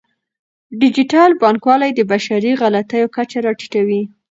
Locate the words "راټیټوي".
3.45-4.01